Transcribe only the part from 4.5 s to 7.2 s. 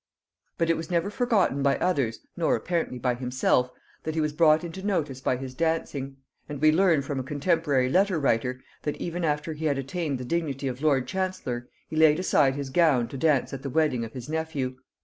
into notice by his dancing; and we learn from